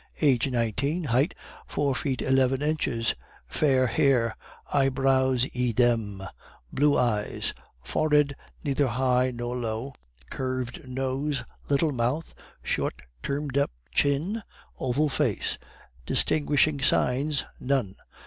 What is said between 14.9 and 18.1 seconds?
face; distinguishing signs none.